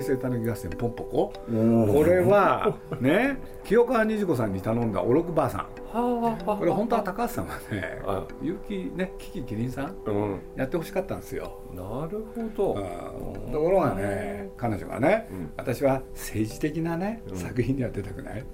[0.00, 1.32] 平成たぬき合戦ポンポコ？
[1.32, 5.66] これはね清川虹子さんに頼んだおろくばあさん。
[5.92, 8.00] これ本当は高橋さんはね
[8.42, 11.60] 結城ねキキキリンさん、うん、やってほしかったんですよ。
[11.74, 18.44] なるほど、うん、ところがね彼女がね、うん、私は政治的なね、作品には出たくない。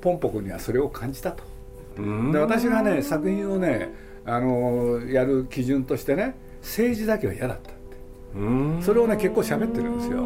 [0.00, 1.44] ポンポコにはそれを感じたと。
[2.32, 3.92] で私がね作品をね
[4.24, 7.80] あのやる基準としてね政治だけは嫌だったって。
[8.82, 10.22] それをね結構喋ってるんですよ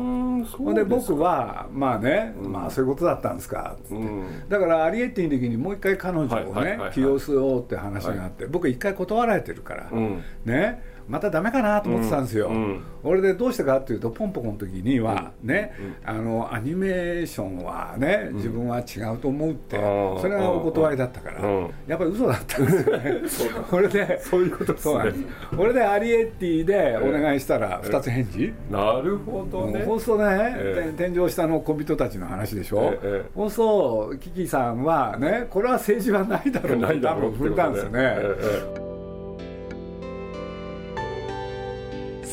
[0.57, 3.77] ほんで僕はまあね、うん、まあそういうことだったんですか。
[3.79, 15.73] って、うん、だからアリエッティの時にもう一回彼女をね起用しようって話があって、はい、僕一回断られてるから、うん、ねまたダメかなと思ってたんですよ、うん、俺でどうしてかっていうとポンポコの時にはね、
[16.05, 19.77] あのアニメーションはね自分は違うと思うって、
[20.21, 21.41] それがお断りだったから、
[21.87, 23.63] やっぱり嘘だったんですよね。
[23.71, 25.13] これでそういうことですね。
[25.57, 29.83] これでアリエッティでお願いしたら2つ返事、なるほどね。
[29.85, 38.88] そうするとね、えー、天井下の小人たちの話でしょ、えー、そうするとキキさんはねこれは政治はないだろうって多分踏んだんですよね、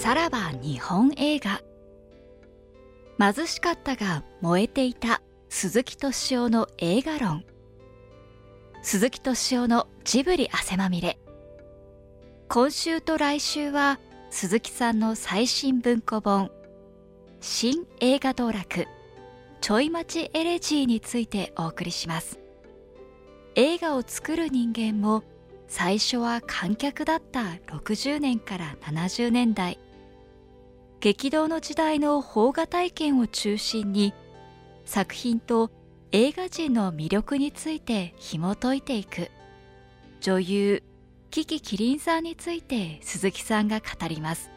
[0.05, 1.63] さらば日本映画。
[3.17, 7.43] 貧しかったが燃えていた鈴木敏夫の映画論。
[8.83, 11.17] 鈴木敏夫のジブリ汗まみれ。
[12.49, 16.51] 今週と来週は鈴木さんの最新文庫本
[17.41, 18.85] 新映画道楽
[19.59, 22.39] ちょい待ちエレジーについてお送りします。
[23.55, 25.23] 映画を作る人間も
[25.67, 29.79] 最初は観客だった60年から70年代。
[30.99, 34.13] 激動の時代の邦画体験を中心に
[34.85, 35.71] 作品と
[36.11, 39.29] 映画人の魅力について紐解いていく。
[40.21, 40.83] 女優
[41.29, 44.49] キキキリンさんについて鈴木さんが語ります。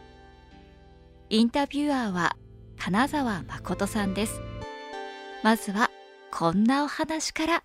[1.30, 2.36] インタビュアーは
[2.78, 4.40] 金沢誠さんです。
[5.42, 5.90] まずは
[6.30, 7.64] こんなお話から。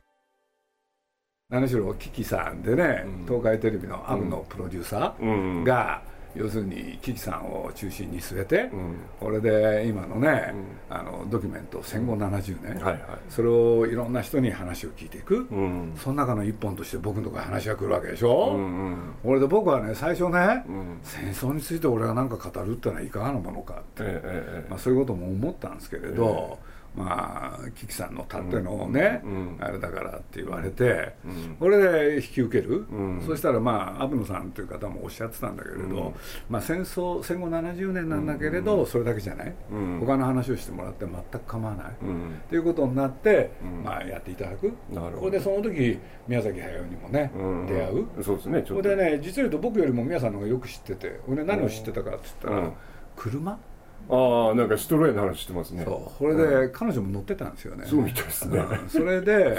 [1.49, 10.53] 何しろキキさんでね、うん、東海テレビのアムのプロデューサーが、うん要するにキキさんを中心に据えて、うん、これで今のね、
[10.89, 12.99] うん、あのドキュメント戦後70年、
[13.29, 18.59] それをいろんな人に話を聞いていく、うん、その中の一本として僕のとこ話が来るわけでしょ、う
[19.23, 20.65] これで僕はね最初ね、
[21.03, 36.13] 戦争について俺が何か語るってのはいかがなものかって、ええまあ、そういうことも思ったんですけれど、えまあキキさんのたってのね、うん、あれだからって言われて、うん、これで引き受ける、うん、そしたらまあアブノさんという方もおっしゃってたんだけれど、
[36.49, 39.53] まあ、戦争戦後70年なんだけれど、それだけじゃない、
[39.99, 41.93] 他の話をしてもらって全く構わない、っ
[42.49, 43.51] ていうことになって、
[43.83, 44.71] まあ、やっていただく。
[45.19, 47.31] これでその時宮崎駿にもね、
[47.67, 48.23] 出会う。
[48.23, 52.71] そうですねこれでね実を言うと僕よりも宮さんの方がよく知ってて俺何を知ってたかって言ったら、
[53.15, 53.59] 車？
[54.09, 55.83] ああなんかシトロエンの話してますね。
[55.85, 56.19] そう。
[56.19, 57.85] これで彼女も乗ってたんですよね。
[57.87, 59.57] そうみたいですね、それで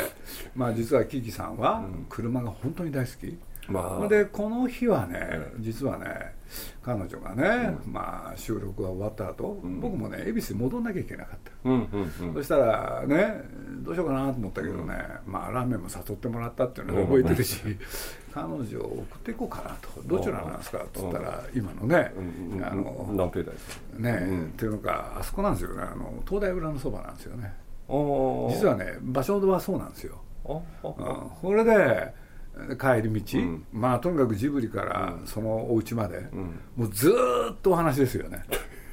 [0.54, 3.38] まあ実はキキさんは車が本当に大好き、
[3.68, 6.34] まあ、でこの日はね実はね
[6.82, 11.88] 彼女がね、うん、まあ、収録が終わった後、うん、僕もね恵比寿に戻んなきゃいけなかった、うん
[12.20, 13.40] うんうん、そしたらね
[13.82, 14.94] どうしようかなと思ったけどね、
[15.26, 17.60] まあ、ラーメンも誘ってもらったっていうのを覚えてるし、
[18.32, 20.02] 彼女を送っていこうかなと。
[20.06, 22.12] どちらなんですかっつったら今のね、
[22.62, 25.82] あの何平台ですね、っていうのかあそこなんですよね。
[25.82, 27.52] あの東大裏のそばなんですよね。
[27.88, 32.14] 実はね場所はそうなんですよ、うん、これで
[32.78, 37.12] 帰り道、うん、まあとにかくジブリからそのお家まで、うん、もうず
[37.52, 38.44] っとお話ですよね。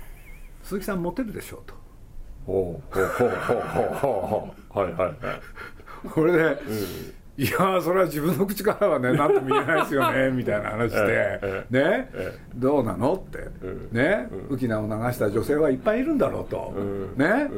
[0.64, 1.76] 鈴木さんモテるでしょうと。
[2.46, 4.80] ほうほうほうほうほう。
[4.80, 5.42] はいはいはい。
[6.10, 12.08] これで、うんいやそれは自分の口からはね 何とも言えないですよねみたいな話で、ね、
[12.54, 13.40] どうなのって、
[13.92, 16.72] ね浮き名を流した女性はいっぱいいるんだろうと、
[17.16, 17.50] ね、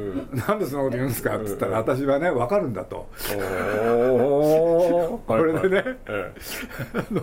[0.48, 3.10] なんでそんなこと言うんですかっつったら私はね分かるんだと。
[5.26, 5.84] これでね、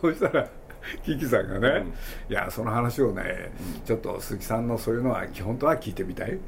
[0.00, 0.48] そしたら
[1.04, 6.38] キキさんがね、うん、いやその話をね、うん、ちょっと鈴木さんのそういうのは基本とは聞いてみたい。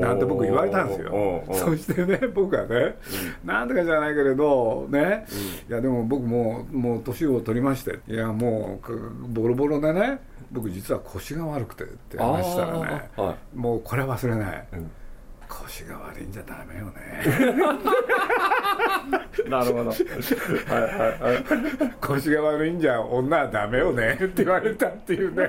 [0.00, 1.44] なんて僕言われたんですよ。
[1.52, 2.96] そしてね僕はね、
[3.44, 5.26] うん、なんとかじゃないけれどね、
[5.68, 7.98] いやでも僕ももう年を取りまして。
[8.08, 10.18] いやもうボロボロでね
[10.50, 14.68] 僕実は腰が悪くてって話したらね、はい、もうこれは忘れない、
[15.48, 16.92] 腰が悪いんじゃダメよね。
[19.48, 19.90] なるほど。
[19.90, 19.98] はい
[20.72, 20.90] はい
[21.22, 21.44] はい。
[22.00, 24.14] 腰が悪いんじゃ女はダメよね。
[24.14, 25.48] って言われたっていうね。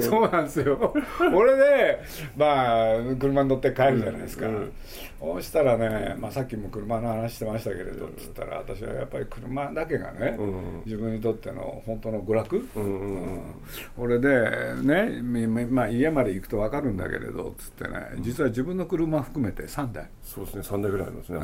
[0.00, 0.94] そうなんですよ。
[1.32, 2.00] 俺で
[2.36, 4.72] まあ車に乗って帰るじゃないですか、うん。
[5.24, 13.54] そうしたらね、まあ、さっきも車の話してましたけれどっつったら私はやっぱり車だけがね、うん、自分にとっての本当の娯楽、うんうんうん、
[13.96, 15.22] 俺でね、
[15.70, 20.08] まあ、家まで行くと分かるんだけれどっつってね実は自分の車含めて3台。
[20.22, 20.60] そうですね。
[20.62, 21.38] 3台ぐらいありますね、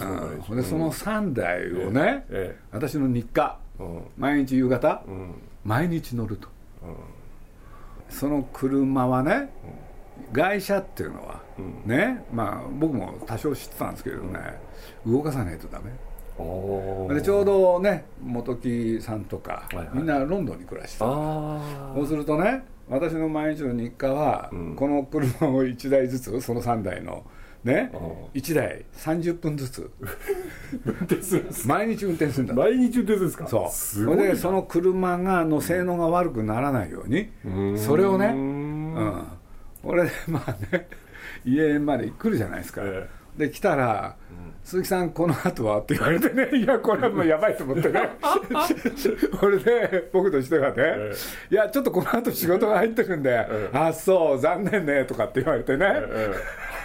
[0.51, 3.59] うん、でその3台をね、ええ、私の日課、
[4.17, 5.03] 毎日夕方、
[5.65, 6.49] 毎日乗ると、
[8.09, 9.51] その車はね、
[10.33, 11.41] 外車っていうのは、
[11.85, 14.39] ねまあ僕も多少知ってたんですけどね、
[15.07, 15.91] 動かさないとダメ。
[17.15, 21.61] でちょうどね本木さんとか、はいはい、みんなロンドンに暮らしてたそ
[22.01, 27.25] うするとね私の毎日の日課は、うん、この車を1台ずつその3台の
[27.65, 27.93] ね
[28.35, 29.91] 1台30分ずつ。
[31.67, 32.55] 毎日運転するんだ。
[32.55, 33.47] 毎日運転するんですか？
[33.47, 33.71] そう。
[33.71, 39.25] それでその車がの性能が悪くならないように、うん、それをねうん。
[39.83, 40.89] 俺まあね
[41.45, 46.51] 家まで来るじゃないですか、ええ、で来たら、うん「鈴木さんこの後は?」って言われてね。
[46.57, 48.11] いやこれはもうやばいと思ってね。
[49.41, 51.13] これで僕としてはね、え
[51.51, 55.87] いやちょっとこの後仕事が入ってるんで「あそう残念ね」とかって言われてね、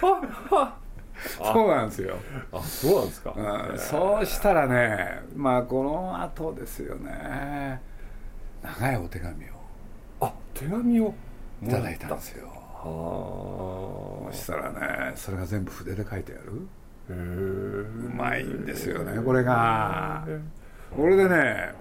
[1.42, 2.16] そうなんですよ。
[2.52, 7.80] あそうなんですか、うん、そうしたらねまあこの後ですよね。
[8.62, 9.48] 長いお手紙を
[10.20, 11.14] あ手紙を
[11.62, 12.55] いただいたんですよ
[14.30, 16.66] そしたらねそれが全部筆で書いてある。
[17.08, 17.12] う
[18.16, 20.26] まいんですよねこれが。
[20.94, 21.72] これでね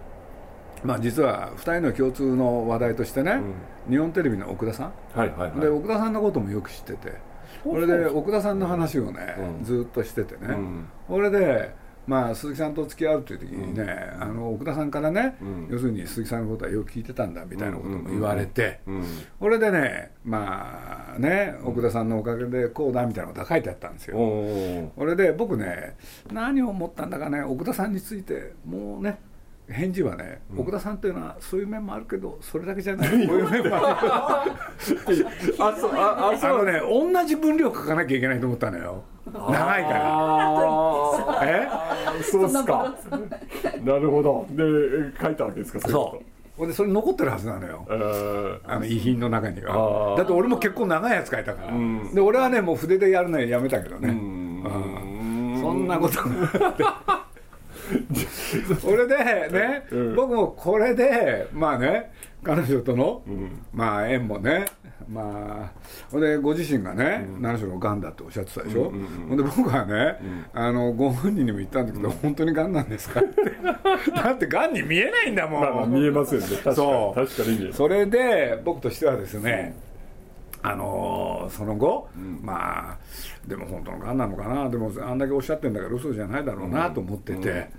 [0.83, 3.39] まあ実は2人の共通の話題としてね、
[3.87, 7.35] うん、日本テレビの奥田さん、はいはいはい、で奥田さんのこともよく知ってて。
[7.63, 11.73] これで奥田さんの話をね、うん、ずっとしててね、うん、これで
[12.07, 13.83] まあ、鈴木さんと付き合うという時にね、
[14.15, 18.79] うん、あの奥田さんからね、うん、要するに鈴木さんのことはよく聞いてたんだみたいなことも言われて、
[19.39, 24.17] これでねまあね奥田さんのおかげでこうだみたいなことが書いてあったんですよ。
[24.17, 25.95] これで僕ね
[26.31, 29.19] 何を思ったんだかね奥田さんについてもうね
[29.69, 33.09] 返事はね、奥田さんっていうのはそういう面もあるけどそれだけじゃない。
[33.27, 34.51] こういう面もある。
[35.59, 36.65] あそうああそう。
[36.65, 39.03] ね同じ分量書かなきゃいけないと思ったのよ。
[39.25, 41.39] 長いから。
[41.43, 41.67] え？
[42.21, 42.95] そうっすか。
[43.83, 44.45] なるほど。
[44.51, 44.63] で
[45.19, 46.25] 書いたわけですかそう
[46.57, 47.85] ほんでそれ残ってるはずなのよ、
[48.65, 50.15] あの遺品の中には。
[50.15, 54.09] だって俺も結構長いやつ書いたから、で俺はねもう筆でやるのやめたけどね。
[55.59, 56.21] そんなことそ
[58.95, 59.17] れで
[59.51, 62.11] ね、うん、僕もこれでまあね
[62.43, 64.65] 彼女との、うん、まあ縁もね
[65.07, 65.79] まあ
[66.11, 73.21] ほんでご自身がね、うん、何しろがんだっておっしゃってたでしょ、うんうんうん、ほんで僕はね、うん、あのご本人にも言ったんだけど、うん、本当にがんなんですか？
[73.21, 73.41] っ て
[74.11, 76.47] だってがんに見えないんだもん、まあ、見えますよね。
[76.47, 76.75] 確かに。
[76.75, 77.19] そう。
[77.27, 79.75] 確かにそれで僕としてはですね、
[80.67, 82.97] あのその後、うん、まあ
[83.47, 84.69] でも本当のがんなのかな？
[84.69, 87.69] でもあんだけおっしゃってんだから嘘じゃないだろうなと思ってて、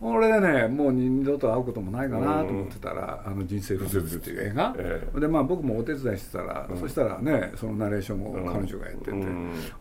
[0.00, 9.16] うん、俺でねもう二度と会うこともないかなと思ってたら「あの人生不足」っていう映画、えー、でまあ僕もお手伝いしてたら、そしたらねそのナレーションも彼女がやってて、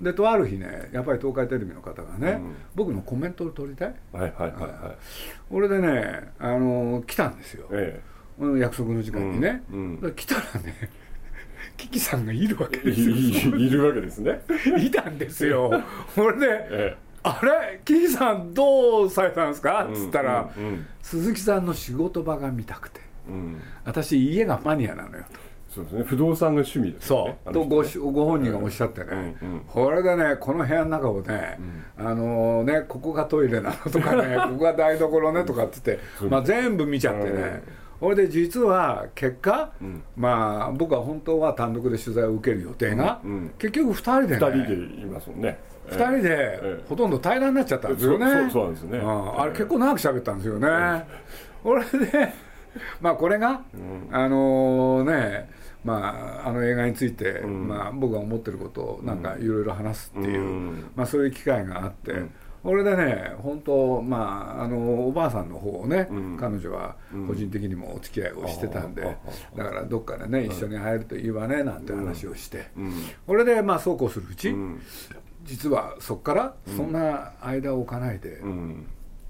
[0.02, 2.42] でとある日ねやっぱり東海テレビの方がね、
[2.76, 4.98] 僕のコメントを取りたい、はいはいはいはい、
[5.50, 9.64] 俺でねあの来たんですよ、えー、約束の時間にね、
[10.16, 10.90] 来たらね
[11.80, 13.16] キキさんがいるわけですよ。
[13.56, 14.42] いるわけですね。
[14.78, 15.72] いたんですよ。
[16.14, 17.80] これで、ええ、あれ？
[17.86, 23.00] キキさんどうされたんですか?」っつったら、うんうん、鈴木さんの仕事場が見たくて、
[23.30, 25.40] うん、私家がマニアなのよと。
[25.70, 27.54] そうですね、不動産が趣味です、ね、そう。
[27.54, 31.60] とごご本人がおっしゃってね、うんうん、これでねこの部屋の中をね、
[32.00, 37.62] うん、あのねここがトイレなのとかね ここが台所ねとかっつって、まあ、全部見ちゃってね、
[38.00, 44.46] それで実は結果、うん、まあ僕は本当は単独で取材を受ける予定が、うんうん、結局2人でね。
[44.46, 45.60] 2人でいますもんね。
[45.90, 50.70] 2人でほとんど対談になっちゃったんですよね、そうなんですね、あれ結構長く喋ったんですよね、
[51.64, 52.34] これで
[53.02, 53.62] まあこれが、
[54.12, 55.50] あのね
[55.84, 62.14] まあ、あの映画について、まあ、僕が思ってることをなんかいろいろ話すっていう、まあ、そういう機会があって、
[62.64, 66.96] これでね本当まああのおばあさんの方をね、うん、彼女は
[67.28, 72.94] 個人的にもお付き合いをしてたんで、うん、だからどっかでね一緒に入るといいわねなんて話をして、うん、
[73.26, 74.54] これでまあそうこうするうち、
[75.44, 78.42] 実はそこからそんな間を置かないで、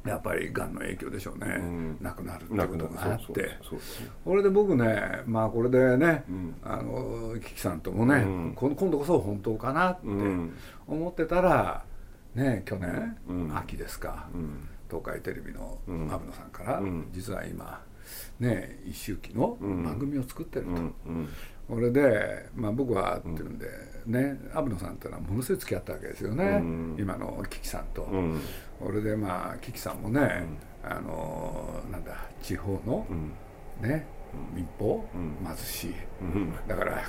[0.06, 3.58] やっぱりがんの影響でしょうね、うん、亡くなるってことがあって。
[4.24, 10.08] これで僕ねまあこれでね、うん、あのキキさんともね、うん、今度こそ本当かなって
[10.88, 11.84] 思ってたら
[12.36, 13.18] ね去年、
[13.56, 14.30] 秋ですか、
[14.90, 16.82] 東海テレビの阿野さんから、
[17.12, 17.82] 実は今
[18.40, 20.72] ね一周期の番組を作ってると。
[21.70, 23.68] これで、まあ、僕はっていうんで、
[24.08, 26.64] ね阿野さんっていうのはものすごい付き合ったわけですよね、
[26.98, 28.08] 今のキキさんと。
[28.80, 30.46] これでまあキキさんもね、
[30.84, 33.06] あのなんだ地方の、
[33.82, 34.08] ね
[34.56, 35.94] 民放、貧しい、
[36.68, 37.04] だから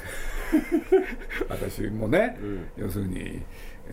[1.49, 2.37] 私もね、
[2.77, 3.43] 要するに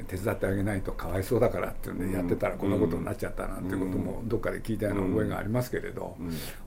[0.08, 6.16] 手伝ってあげないとかわいそうだからっていうんでやってたらこんなことになっちゃったなんていうこともどっかで聞いたような覚えがありますけれど、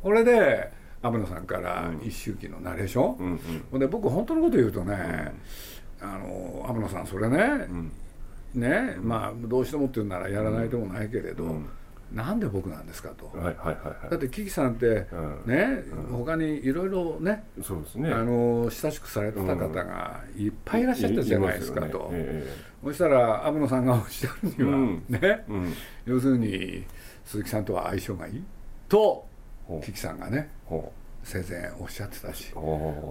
[0.03, 0.71] これで
[1.03, 5.33] 天野さんから一周期のナレーション、で僕本当のこと言うとね、
[6.01, 7.67] あの天野さんそれね、
[8.55, 11.45] ねまあどうしてもっていうならやらないともないけれど、
[12.12, 15.07] なんで僕なんですかと、はいはいはいだってキキさんって
[15.47, 18.11] ね、うん、他にいろいろねそうですね。
[18.11, 22.12] あの親しくされてた方がいっぱいいらっしゃったじゃないですかと、
[22.83, 25.45] そしたら天野さんがおっしゃるには、ね、
[26.05, 26.85] 要するに
[27.25, 28.43] 鈴木さんとは相性がいい
[28.88, 29.25] と
[29.85, 30.50] キキさんがね
[31.23, 32.52] 生前おっしゃってたし。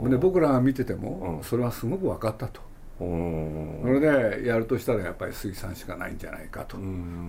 [0.10, 2.69] で僕らが見ててもそれはすごく分かったと。
[3.00, 6.78] それでやるとしたらやっぱり杉さんしかないんじゃないかと。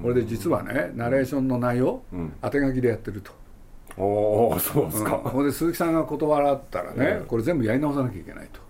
[0.02, 3.32] これで実はねナレーションの内容、うん、当て書きでやってると。
[3.96, 8.60] おおそうですか、うん、で鈴木さんが断ったらね、これ全部やり直さなきゃいけないと。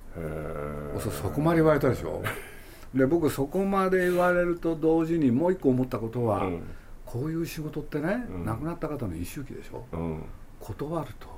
[1.00, 2.23] そそこまで言われたでしょ？
[2.95, 6.62] で僕そこまで言われると同時にもう一個思ったことは、うん、
[7.07, 10.23] こういう仕事ってね、うん、亡くなった方の一周期でしょ、うん、
[10.59, 11.28] 断ると。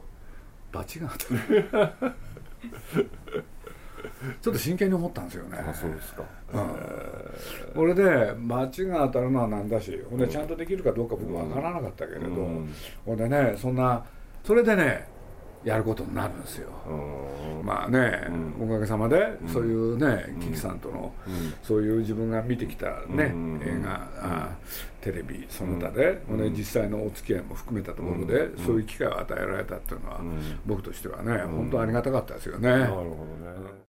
[0.73, 2.15] 罰が当たる
[4.41, 5.59] ちょっと真剣に思ったんですよね。
[5.59, 6.23] あそうですか。
[6.53, 14.05] うん、これで街が当たるのはなんだし、ほんでちゃんとできるかどうか僕わからなかったけれど、うん、ほんでねそんな
[14.45, 15.07] それでね
[15.65, 16.69] やることになるんですよ。
[17.63, 18.27] まあね、
[18.61, 21.15] おかげさまでそういうね、キキさんとの、
[21.63, 23.33] そういう自分が見てきたね、
[23.65, 24.57] 映画あ
[25.01, 30.21] テレビその他で、ほんで実際のお付き合いも含めたところで、そういう機会を与えられたっていうのは、
[30.67, 32.69] 僕としてはね本当ありがたかったですよね。
[32.69, 33.92] なるほどね。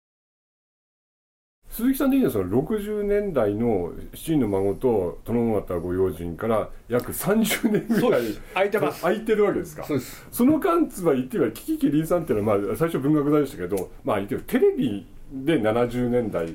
[1.71, 8.23] 鈴木さん的にはその60年代の七人の孫と殿方御用心から約30年ぐらい
[8.55, 9.03] 空いてます。
[9.03, 9.85] 空いてるわけですか。
[9.85, 10.27] そうです。
[10.33, 16.55] その間つまり言ってみればキキキリンさんっていうのは、まあ、最初文学座でしたけどまあ言ってみテレビで70年代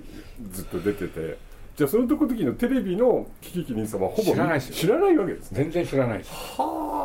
[0.52, 1.38] ずっと出てて
[1.76, 5.64] じゃあその時のテレビのキキキリンさんはほぼ知らない知らないわけですね。
[5.64, 6.32] 全然知らないです。
[6.32, 6.64] は
[7.00, 7.03] あ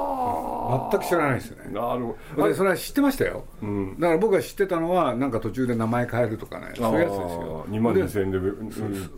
[0.90, 1.70] 全く知らないですよね。
[1.72, 2.48] なるほど。
[2.48, 7.66] でそれは知ってましたよ、うん、だから僕が知ってたのはなんか途中で名前変えるとかねそういうやつですよ。
[7.68, 8.38] 2万2000円で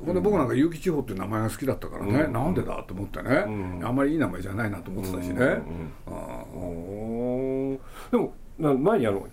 [0.04, 5.36] ほんで僕なんか結城地方っていう名前が好きだったからね、うん、なんでだと思ってね、うん、あんまりいい名前じゃないなと思ってたしね、
[8.10, 9.26] でも前にあの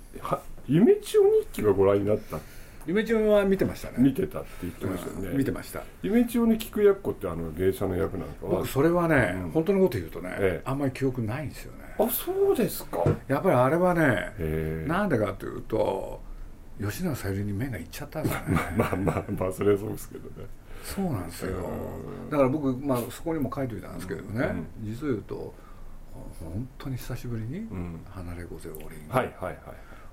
[0.67, 2.37] 夢千代日記がご覧になった。
[2.37, 2.45] って
[2.87, 3.95] 夢千代は見てましたね。
[3.97, 5.83] 見てたって言ってましたよね、見てました。
[6.01, 8.51] 夢千代に菊やっこってあの芸者の役なんかは。
[8.59, 13.03] 僕それはね、本当のこと言うとね、ええ、あんまり記憶ないんですよねあそうですか。
[13.27, 14.33] やっぱりあれはね
[14.87, 16.21] なんでかというと
[16.79, 18.31] 吉永小百合に目がいっちゃったんね。
[18.77, 20.47] まあまあまあそれはそうですけどね。
[20.83, 21.69] そうなんですよ。
[22.29, 25.53] だから僕、まあ、そこにも書いておいたんですけどね、実を言うと
[26.39, 27.67] 本当に久しぶりに
[28.09, 29.57] 「離れ御勢おりん」はいはいはい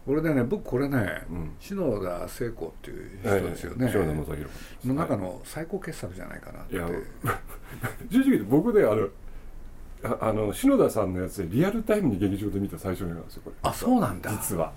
[0.06, 4.44] これでね僕これね、うん、篠田聖子っていう人ですよね、篠田正宏
[4.84, 6.74] の中の最高傑作じゃないかなって。
[6.74, 6.88] いや
[8.10, 9.08] 正直僕ねあの
[10.20, 13.56] あの篠田さんのやつでリアルタイムに劇場で見た最初の映画なんですよこれ。
[13.62, 14.30] あそうなんだ。
[14.30, 14.73] 実は。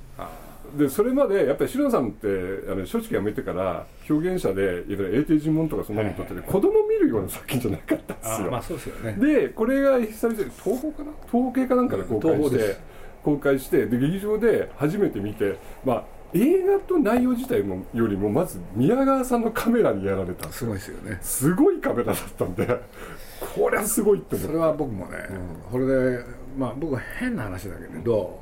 [0.77, 2.27] でそれまでやっぱり篠田さんって
[2.67, 8.51] あの松竹辞めてから表現者でいわゆる永定尋問とかそんなの撮ってて、はいはい、子供見るような作品じゃなかったんですよ。
[8.51, 9.13] まあそうですよね。
[9.13, 11.11] でこれが久々に東宝かな？
[11.31, 12.77] 東宝系かなんかで公開して、
[13.23, 16.03] 公開してで劇場で初めて見てまあ
[16.33, 21.17] 映画と内容自体もよりもまず宮川さんのカメラにやられたすごいですよね。
[21.21, 22.81] すごいカメラだったんで
[23.39, 26.23] これはすごいって思それは僕もね、うん、これで
[26.57, 28.39] まあ僕は変な話だけれど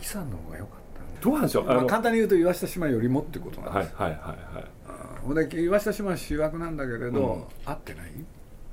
[0.00, 0.78] 木さんの方が良かっ
[1.16, 3.94] たどうなんでしょう、まあ、簡単に言うと岩下島よりもってことなんです。
[3.96, 4.64] はいはいはいはい。
[5.24, 8.10] ほんで岩下島は主役なんだけれど、うん、合ってない？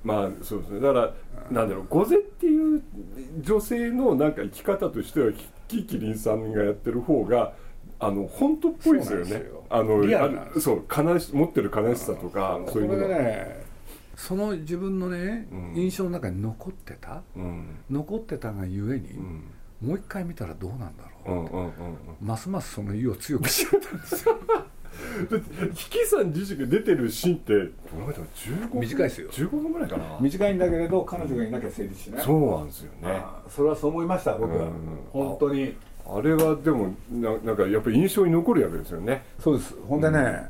[0.04, 0.80] まあそうですね。
[0.82, 1.14] だから
[1.50, 2.84] なんだろう御前っていう
[3.40, 5.32] 女性のなんか生き方としては
[5.68, 7.54] キキリンさんがやってる方が
[8.00, 9.44] あの本当っぽいですよね。
[9.70, 10.04] あの
[10.60, 13.16] そう悲し持ってる悲しさとかそういうのが。
[13.16, 13.61] ね
[14.22, 19.44] その自分のね、うん、印象の中に残ってた、うん、残ってたがゆえに、うん、
[19.82, 24.40] もう一回見たらどうなんだろう,、うんうんうんうん、ますますその意を強くしちゃったんですよ。
[25.74, 27.54] キキさん自身が出てるシーンって
[27.94, 29.30] 15短いですよ。
[29.32, 30.20] 15分ぐらいかな。
[30.20, 32.24] 短いんだけれど彼女がいなきゃ成立しない。
[32.24, 33.24] そうなんですよね。
[33.50, 34.70] それはそう思いました僕は、
[35.12, 35.75] 本当に。
[36.06, 39.24] あれはでもななんかやっぱり印象に残るわけですよね。
[39.40, 39.75] そうです。
[39.88, 40.50] ほんでね、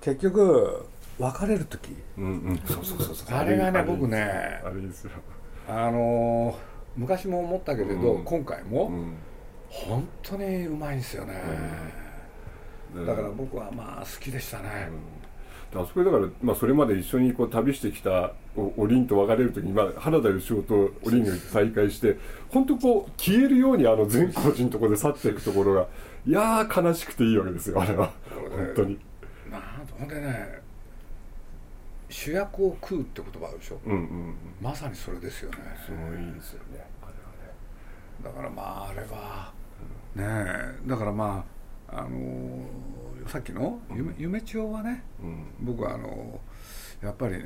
[0.00, 0.86] 結局
[1.18, 2.58] 別れる時、うんうん。
[2.66, 3.36] そうそうそうそう。
[3.36, 5.10] あれがね僕ねあれですよ。
[5.68, 8.24] あのー昔も思ったけれど、うん。
[8.24, 9.14] 今回も、うん。
[9.68, 11.34] 本当にうまいんですよね、
[12.94, 13.06] うん。
[13.06, 14.88] だから僕はまあ好きでしたね、
[15.74, 22.16] あそこでだから、まあ、それまで一緒にこう旅してきたおおりんと別れる時に、まあ、原田芳雄とおりんが再会して
[22.48, 25.86] 本当こう消えるようにあの善光寺のところで去っていくところが
[26.26, 28.12] いやー悲しくていいわけですよあれは。
[28.30, 28.98] 本当に。
[29.50, 29.62] なん
[29.98, 30.62] ほんでね
[32.08, 34.34] 主役を食うって言葉あるでしょ、うんうんうん。
[34.60, 35.58] まさにそれですよね。
[35.84, 37.52] すごいですよねあれはね。
[38.22, 39.52] だからまああれは
[40.14, 40.24] ね
[40.84, 41.44] えだからま
[41.88, 45.46] ああのーさっきの夢夢千代はねうん。
[45.60, 46.40] 僕はあの
[47.02, 47.44] やっぱりね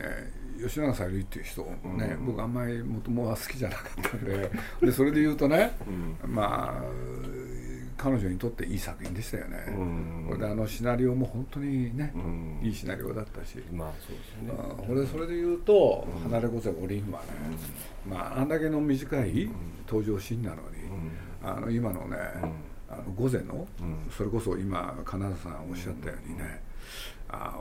[0.63, 2.27] 吉永小百合っていう人ね、うん。
[2.27, 4.51] 僕あんまりもともは好きじゃなかったんで
[4.83, 5.73] でそれで言うとね、
[6.25, 6.35] うん。
[6.35, 6.83] まあ
[8.03, 10.25] 彼女にとっていい作品でしたよね、うん。
[10.27, 12.61] これであのシナリオも本当にね、うん。
[12.63, 14.53] いいシナリオだったし、まあそうですね。
[14.59, 17.27] あこれそれで言うと「離れ御前おりん」はね、
[18.09, 19.51] まああんだけの短い
[19.87, 20.63] 登場シーンなのに、
[21.45, 22.17] あの今のね、
[22.89, 24.11] あの午前の、うん。
[24.11, 26.63] それこそ今金田さんおっしゃったようにね、
[27.29, 27.55] あ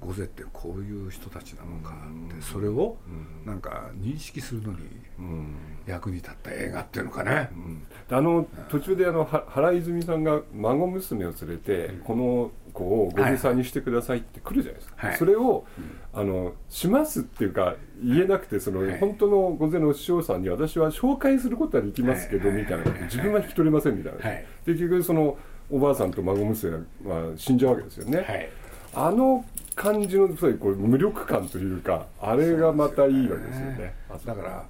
[0.00, 2.42] 午前ってこういう人たちなのかって、うん。
[2.42, 3.46] それをうん。
[3.46, 4.78] なんか認識するのに
[5.18, 5.54] うん。
[5.86, 7.50] 役に立った映画っていうのかね。
[7.52, 7.82] う、ん。
[8.08, 15.16] であの途中であのは原泉さんが孫娘を連れて、この子をごさんにしてくださいって来るじゃないですか、はい。
[15.16, 15.66] それを、
[16.12, 18.98] あのしますっていうか言えなくてその、はい。
[18.98, 22.58] 本当の御前の師匠さんに私は紹介することはできますけど、はい。
[22.58, 22.84] みたいな。
[23.02, 24.46] 自分は引き取れませんみたいな、はい。
[24.64, 25.36] で結局その
[25.70, 28.50] おばあさんと孫娘は死んじゃうわけですよね、はい
[28.94, 29.44] あの
[29.74, 33.94] 感じのそういうこう無力感というかあれがまたいいわけですよね。
[34.24, 34.66] だから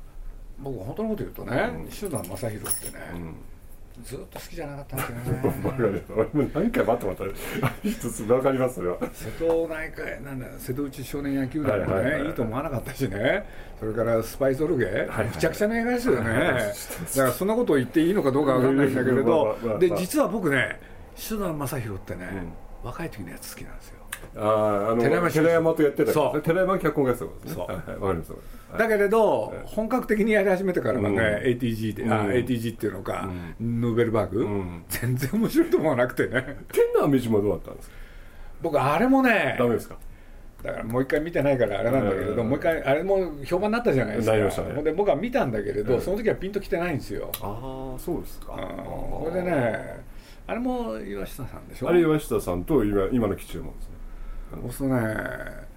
[0.59, 1.89] 僕本当のこと言うとねうん。
[1.89, 3.35] 石田正宏ってね、うん。
[4.05, 5.73] ずっと好きじゃなかったんですよね。
[5.79, 6.05] る。
[6.11, 7.25] 俺も何回待ってまた
[7.83, 12.31] 一つ分かりますそれは瀬戸内海なんだ瀬戸内少年野球団もね、はいいはいはい。
[12.31, 13.45] いと思わなかったしね。
[13.81, 16.71] それからスパイゾルゲ、はいむちゃくちゃな映画ですよね、 はいだか
[17.17, 20.79] らそんなことを言っていいのかどうかわかんないんだけれどで実は僕ね
[21.17, 22.29] 石田正宏ってね、
[22.83, 24.00] 若い時のやつ好きなんですよ
[24.37, 26.41] あああの寺山寺山とやってたそう。
[26.43, 27.67] 寺山脚本家やってたそう。
[27.67, 28.33] はいはいわかります
[28.79, 31.19] だけれど、本格的にやり始めてからはね、うん。
[31.59, 32.31] ATG で、あうん。
[32.31, 34.85] ATG っていうのか、ヌーベルバーグ、ん。
[34.89, 36.65] 全然面白いと思わなくてね。
[36.73, 37.95] 天の飴島どうだったんですか？
[38.63, 39.97] 僕あれもねダメですか？
[40.63, 42.49] だからもう一回見てないからあれなんだけれど、うん。
[42.49, 44.63] もう一回あれも評判になったじゃないですか。
[44.69, 44.83] ね。
[44.85, 46.01] で僕は見たんだけれど、うん。
[46.01, 48.53] その時はピンときてないんですよ、ああそうですか。
[48.53, 48.59] うん。
[48.85, 50.05] これでね
[50.47, 51.89] あれも岩下さんでしょ？
[51.89, 53.95] あれ岩下さんと今今の吉右衛門ですね
[54.71, 55.71] そうね。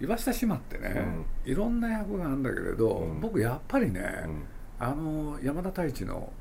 [0.00, 1.06] 岩下島ってね、
[1.46, 4.42] うん、いろんな役があるんだけれど、うん、僕やっぱりね、うん、
[4.78, 6.32] あの山田太一の、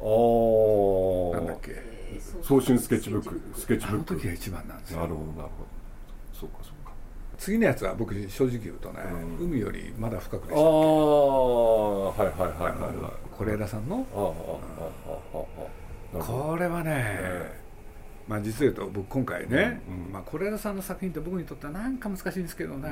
[0.00, 0.04] う
[1.36, 1.94] ん、なんだっけ？
[2.42, 4.12] 早春スケッチブックスケッチブック。
[4.12, 5.00] あの時が一番なんですよ。
[5.00, 5.50] なるほどなるほど。
[6.32, 6.92] そうかそうか。
[7.38, 9.00] 次のやつは僕正直言うとね、
[9.40, 10.64] 海よりまだ深くでしたああ
[12.08, 14.04] はいはいはいはい是枝さんの？
[16.12, 17.63] これはね、
[18.26, 20.12] まあ実を言うと僕今回ね、うんうん。
[20.12, 22.90] まあ是枝さんの作品って僕にとってはなんか難しいんですけどね、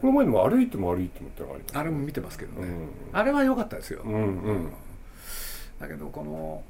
[0.00, 1.78] この前にも歩いても歩いてもってのがあります。
[1.78, 2.88] あれも見てますけどね、うん。
[3.12, 4.72] あれは良かったですよ、うんうん。
[5.80, 6.62] だけどこの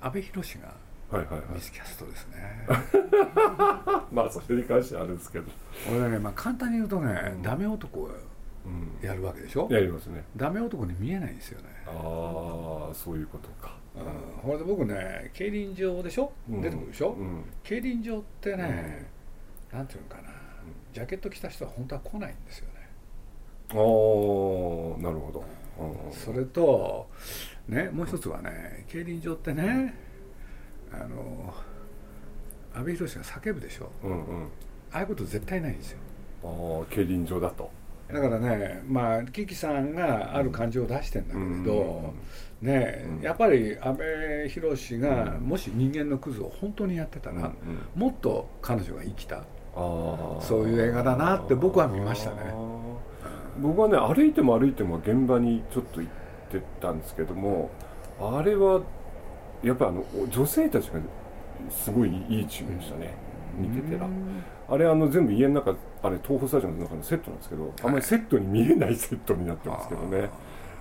[0.00, 0.74] 阿部寛が
[1.10, 1.54] はいはいはい。
[1.54, 2.66] ミスキャストですね。
[4.12, 5.44] まあそれに関してはあるんですけど。
[5.90, 7.42] 俺ね、まあ、簡単に言うとね、うん。
[7.42, 8.10] ダメ男
[9.02, 9.68] やるわけでしょ？
[9.70, 10.24] やりますね。
[10.36, 11.68] ダメ男に見えないんですよね。
[11.86, 11.90] あ
[12.90, 16.60] あそういうことかうん、これで僕ね競輪場でしょ、うん。
[16.60, 17.44] 出てくるでしょ、うん。
[17.62, 19.08] 競輪場ってね、
[19.72, 20.30] なんていうのかな。
[20.92, 22.74] ジャケット着た人は本当は来ないんですよね。
[23.70, 23.76] ああ
[25.02, 25.44] なるほど。
[25.78, 27.08] うんそれと
[27.68, 29.94] ねもう一つはね競輪場ってね
[30.92, 31.52] あの
[32.74, 33.90] 阿部寛が叫ぶでしょ？
[34.02, 34.44] うんうん。
[34.92, 35.98] ああいうこと絶対ないんですよ。
[36.44, 37.70] ああ競輪場だと
[38.12, 42.14] だからねまあキキさんがある感情を出してんだけれど、
[42.60, 43.22] ねうん。
[43.22, 44.04] やっぱり阿部
[44.48, 47.52] 寛がもし人間のクズを本当にやってたら、うんうん。
[47.94, 49.42] もっと彼女が生きた
[49.74, 52.36] そういう映画だなって僕は見ましたね。
[53.60, 56.12] 僕はね歩いても歩いても現場にちょっと行っ
[56.50, 57.70] てたんですけども
[58.20, 58.82] あれは
[59.62, 61.00] やっぱあの女性たちが
[61.70, 63.14] すごいいいチームでしたね。
[63.56, 64.08] 見ててら
[64.68, 70.30] あれあの全部家の中あれ東宝スタジオの中のセットなんですけどあんまりセットに見えないセットになってますけどね。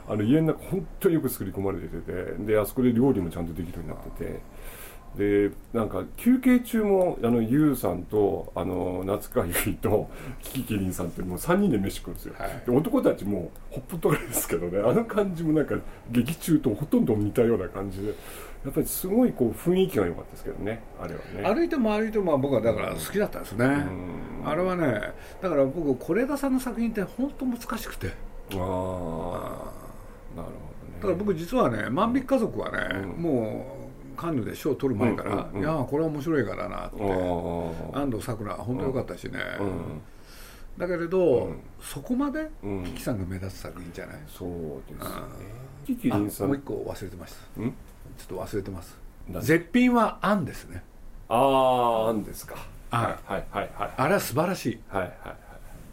[0.05, 4.25] あの家の中本当によく作り込まれててであそこで料理もちゃんとできるようになって。
[4.25, 4.39] て
[5.15, 10.09] でなんか休憩中もあのユウさんとあの夏川由衣と
[10.41, 14.79] キキキリンさんってもう3人で飯食うんですよ、はい、で男たちもほっぽっとがりですけどね。
[14.79, 15.75] あの感じもなんか
[16.09, 18.13] 劇中とほとんど似たような感じで
[18.63, 21.55] やっぱりすごいこう雰囲気が良かったですけどねあれはね。
[21.55, 23.85] 歩いても歩いても僕はだから好きだったんですね、
[24.45, 28.07] あれはねだから僕是枝さんの作品って本当難しくて。
[28.51, 28.67] ああなる
[30.35, 30.51] ほどね。
[30.95, 32.77] だから僕実はね「万引き家族」はね、
[33.15, 33.65] うん、も
[34.15, 37.03] うカンヌで賞を取る前から、うんうん、いやこれは面白いからなって。
[37.93, 39.39] 安藤サクラ本当良かったしね、
[40.77, 42.49] だけれど、そこまで
[42.85, 44.49] キキさんが目立つ作品じゃない、そう
[44.91, 45.09] ですね。
[45.85, 46.47] キキリンさん。
[46.47, 47.61] もう一個忘れてました
[48.17, 48.97] ちょっと忘れてます。
[49.41, 50.83] 絶品はあんですね。
[51.29, 52.55] あああんですか。
[52.91, 53.31] はい。
[53.31, 54.79] はいはいはいあれは素晴らしい。
[54.89, 55.37] はいはいはい。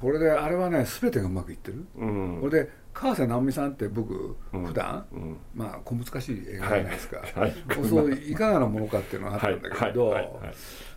[0.00, 7.54] これであれはね全てがうまくいってる、うん、これで川瀬直美さんって僕、うん、普段、うん、まあ小難しい映画じゃないですか、はい、
[7.86, 10.54] そういかがなものかっていうのがあったんだけど、はいはい、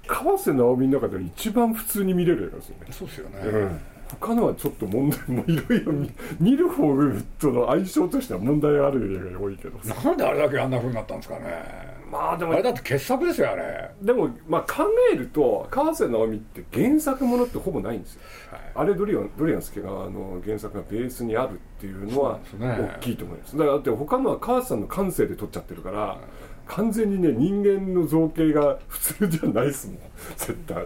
[0.07, 2.87] 川瀬直美の中で一番普通に見れる映画ですよね。
[2.91, 3.81] そうですよね、うん
[4.19, 5.93] 他のはちょっと問題もいろいろ
[6.39, 6.95] 見る方
[7.39, 9.79] との相性としては問題ある映画が多いけど。
[9.79, 11.93] なんであれだけあんなふうになったんですかね。
[12.11, 13.89] まあでもあれだって傑作ですよあれ。
[14.01, 18.21] でもまあ考えると川瀬直美って原作ものってほぼないんですよ、
[18.51, 26.17] はい、あれドリアンドリアンスケがあの原作がベースにあるっていうのは大きいと思います、ね、だからだって他のは川瀬さんの感性で撮っちゃってるから、はい
[26.65, 29.97] 完全にね人間の造形が普通じゃないですもん。
[30.37, 30.77] 絶対。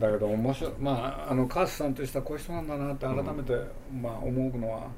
[0.00, 0.72] だけど面白い。
[0.80, 4.88] まああの川瀬さんとしたこういう人なんだなって改めて、うん、まあ思うのは、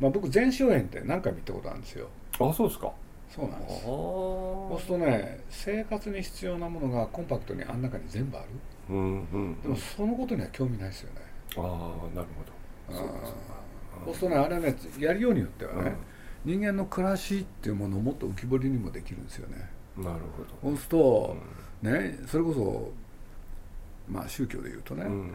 [0.00, 2.08] まあ、僕全周園って何回も行ったことあるんですよ。
[2.40, 2.92] あそうですか。
[3.30, 3.82] そうなんです。
[3.84, 8.46] そうするとね生活に必要なものがコンパクトにあん中に全部ある、
[8.90, 11.20] うんうんうん、でもそのことには興味ないですよね。
[11.56, 12.28] ああなる
[12.88, 12.98] ほど。
[12.98, 13.08] そう
[14.04, 15.96] そうするとねあれねやるようによってはね、うん、
[16.44, 19.68] 人間の暮らしっていうものをもっと浮き彫りにもできるんですよね。
[19.96, 20.20] なる
[20.62, 20.70] ほど。
[20.70, 21.36] そうすると、
[21.82, 22.92] うん、ねそれこそ
[24.08, 25.32] まあ宗教でいうとね、うん、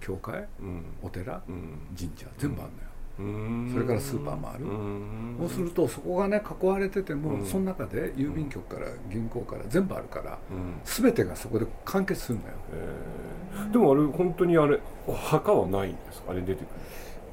[0.00, 0.46] 教会、
[1.02, 1.42] お寺、
[1.98, 3.26] 神社全部あるの
[3.66, 4.64] よ、それからスーパーもある。
[5.38, 10.38] そうするとそこがね囲われてても、その中で郵便局から銀行から全部あるから、
[10.84, 12.56] 全てがそこで完結するんだよ、
[13.70, 14.80] でもあれ本当にあれ
[15.12, 16.30] 墓はないんですか？
[16.30, 16.66] あれ出てくる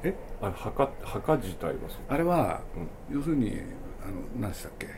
[0.02, 0.14] え？
[0.40, 1.74] あれ墓墓自体は
[2.08, 2.60] あれは、
[3.10, 3.60] 要するに
[4.02, 4.88] あの何でしたっけ？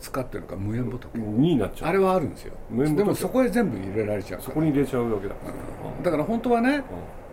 [0.00, 1.06] 使ってるのか無縁仏。
[1.16, 1.88] になっちゃう。
[1.90, 2.54] あれはあるんですよ。
[2.70, 5.34] でもそこへ全部入れられちゃうそこに入れちゃうわけだ、
[5.98, 6.82] うん、だから本当はね、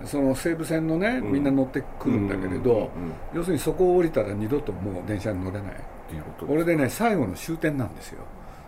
[0.06, 2.92] その西武線のねみんな乗ってくるんだけれど、
[3.34, 5.72] 要するにそこを降りたら二度ともう電車に乗れない。
[5.72, 5.76] っ
[6.08, 8.20] ていうことこれでね最後の終点なんですよ。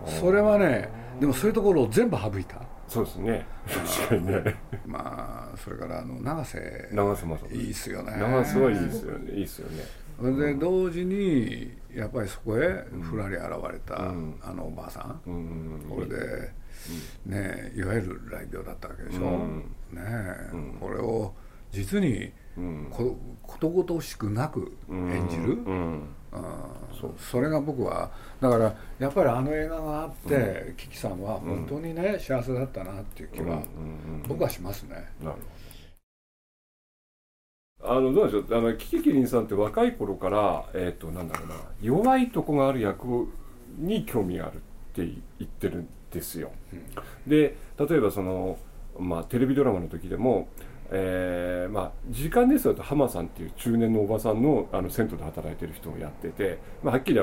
[0.08, 3.46] それはねでもそういうところを全部省いたそうですね。
[3.68, 4.56] 確かにね。
[4.86, 6.90] まあそれからあの長瀬。
[6.92, 8.16] 長瀬もいいっすよね。
[8.18, 9.32] 長瀬はいいですよね。
[9.34, 9.84] いいっすよね。
[10.18, 14.14] それで同時にやっぱりそこへふらり現れた、あ
[14.54, 16.52] のおばあさん、これで、
[17.26, 19.22] ねいわゆる雷病だったわけでしょ、
[19.92, 20.02] ね
[20.80, 21.34] これを
[21.72, 22.32] 実に
[22.92, 25.58] こことごとしくなく演じる、
[27.00, 33.62] そそれが僕はだからやっぱりあの映画があって、キキさんは本当にね、幸せだったなっていう気は、
[34.28, 34.96] 僕はしますね。
[35.22, 35.44] なるほど。
[37.88, 38.58] あのどうでしょう？
[38.58, 43.28] あのキキキリンさんって若い頃から、えーと、なんだろうな弱いとこがある役
[43.78, 44.60] に興味があるっ
[44.94, 45.06] て
[45.40, 46.52] 言ってるんですよ。
[46.74, 48.58] うん、で例えばその、
[48.98, 50.48] まあ、テレビドラマの時でも、
[50.92, 57.20] えーまあ、時間ですと浜さんっていう中年のおばさんのあの銭湯で働いてる人をやってて、まあ、はっきり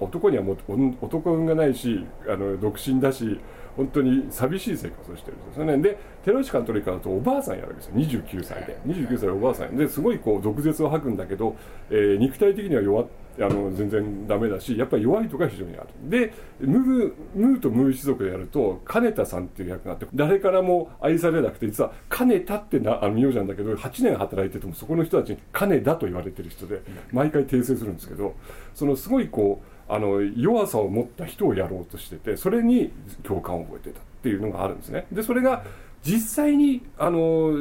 [0.00, 0.56] 男にはも
[1.00, 3.38] 男運がないしあの独身だし
[3.76, 5.78] 本当に寂しい生活をしてるんですよね。
[5.78, 7.94] で寺内監督からとおばあさんやるわけですよ。
[7.94, 8.78] 29歳で。
[8.86, 9.76] 29歳おばあさん。
[9.76, 11.56] ですごいこう毒舌を吐くんだけど、
[11.90, 28.34] えー、肉体的には弱あの全然ダメだしやっぱり弱いところが非常にあるでムームーとムー一族でやると金田さんっていう役があって誰からも愛されなくて実は金田ってなあの名字なんだけど8年働いててもそこの人たちに金田と言われてる人で毎回訂正するんですけど
[28.74, 32.92] そのすごいこうあの弱さを持った人をやろうとしててそれに
[33.22, 35.06] 共感を覚えてたっていうのがあるんですね。
[35.12, 35.64] でそれが
[36.02, 37.52] 実際にあの、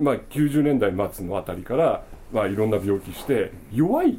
[0.00, 4.18] まあ、90年代末のあたりから、まあ、いろんな病気して弱い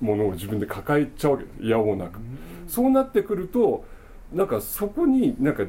[0.00, 2.18] ものを自分で抱えちゃうわけいやおうなく。
[2.66, 3.84] そうなってくると
[4.32, 5.64] なんかそこになんか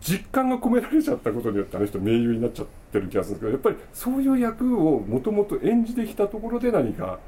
[0.00, 7.18] 実感が込められちゃったことによってあの人名優になっちゃってる気がするんですけどやっぱりそういう役をもともと演じてきたところで何か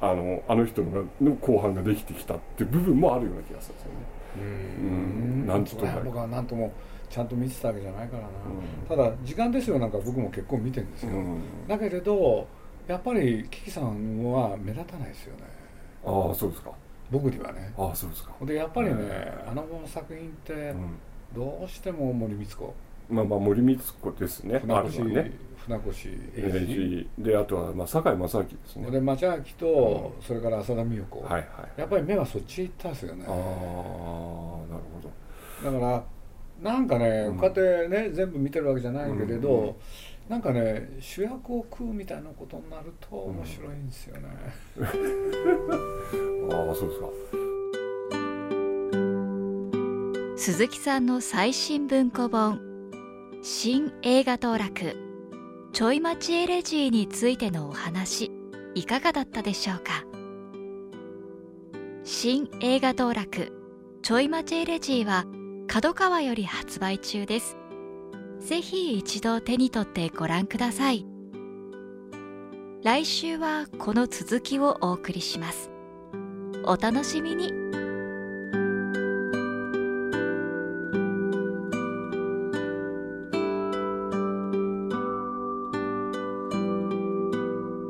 [0.00, 4.22] あのあの人のの後半ができてきたっていう部分もあるような気がするんですよね。
[4.36, 5.46] うん。
[5.46, 5.64] なん。
[5.64, 6.72] と僕は何とも
[7.08, 8.16] ちゃんと見てたわけじゃないか。
[8.16, 12.46] らな、うん、ただ「時間ですよ」なんか僕も結構見てるんですよ、うん、だけれど
[12.88, 14.24] やっぱりキキさん。
[14.24, 15.51] は目立たないですよね
[16.04, 16.72] ああそうですか。
[17.10, 17.72] 僕にはね。
[17.76, 18.32] ああそうですか。
[18.42, 18.94] でやっぱりね、
[19.46, 20.74] あの作品って、
[21.34, 22.74] どうしても森光子。
[23.10, 24.58] まあまあ森光子ですね。
[24.60, 25.32] 船越ね。
[25.64, 28.90] 船越英二であとはまあ堺正明ですね。
[28.90, 31.44] で町明と、それから浅田美代子、はいはい、
[31.76, 33.24] やっぱり目はそっち行ったんですよね。
[33.28, 33.44] ああなる
[34.92, 35.70] ほど。
[35.70, 36.04] だから
[36.60, 39.76] なんかね、こうやってね全部見てるわけじゃないけれど、
[40.32, 44.28] なんかね主役を食うみたいなことになると面白いんですよね、
[44.78, 44.82] う
[46.46, 47.06] ん、ああそうですか。
[50.38, 52.62] 鈴木さんの最新文庫本
[53.44, 54.96] 「新映画当落
[55.74, 58.32] ちょい待ちエレジー」についてのお話
[58.74, 60.02] いかがだったでしょうか？
[62.04, 63.52] 新映画当落
[64.00, 65.26] ちょい待ちエレジーは
[65.68, 67.58] 角川より発売中です。
[68.44, 71.06] ぜひ一度手に取ってご覧ください。
[72.82, 75.70] 来週はこの続きをお送りします。
[76.64, 77.52] お楽しみに。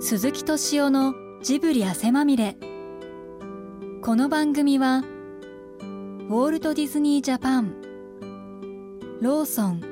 [0.01, 2.57] 鈴木敏夫のジブリ汗まみれ
[4.03, 7.75] この番組はウォールト・ディズニー・ジャパン
[9.23, 9.91] ローソン